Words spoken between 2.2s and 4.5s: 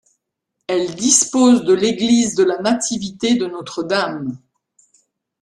de la Nativité-de-Notre-Dame.